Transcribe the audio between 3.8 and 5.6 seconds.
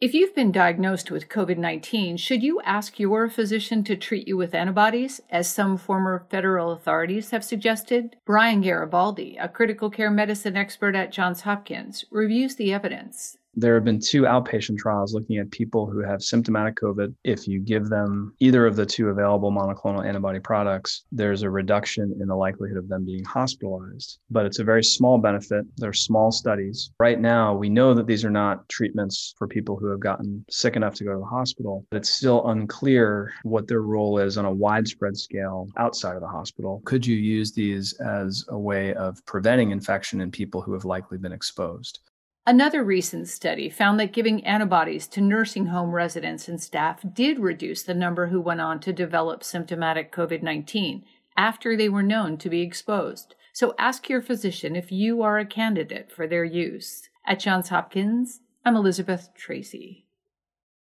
to treat you with antibodies, as